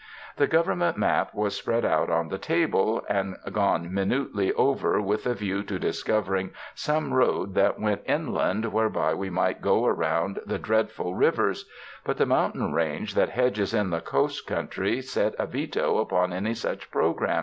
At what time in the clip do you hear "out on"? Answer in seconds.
1.85-2.29